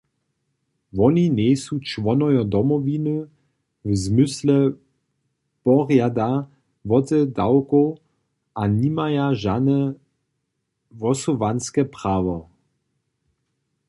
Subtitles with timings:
[0.97, 3.17] Woni njejsu čłonojo Domowiny
[3.89, 4.55] w zmysle
[5.63, 6.29] porjada
[6.89, 7.87] wotedawkow
[8.61, 9.79] a nimaja žane
[10.97, 12.37] hłosowanske prawo.